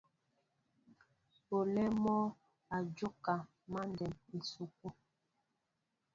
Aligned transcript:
Olê 1.57 1.85
mɔ́ 2.03 2.21
a 2.75 2.77
jóka 2.95 3.35
mǎndɛm 3.71 4.13
esukû. 4.37 4.87